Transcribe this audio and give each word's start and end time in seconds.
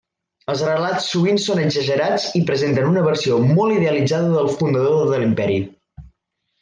Els 0.51 0.61
relats 0.67 1.09
sovint 1.15 1.37
són 1.43 1.61
exagerats 1.65 2.25
i 2.39 2.41
presenten 2.47 2.89
una 2.93 3.03
versió 3.09 3.37
molt 3.51 3.77
idealitzada 3.77 4.33
del 4.41 4.51
fundador 4.55 5.13
de 5.13 5.21
l'Imperi. 5.21 5.61